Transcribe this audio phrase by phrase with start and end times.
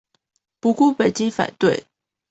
[0.59, 1.85] 不顧北京反對